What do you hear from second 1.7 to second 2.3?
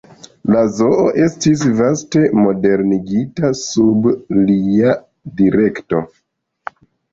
vaste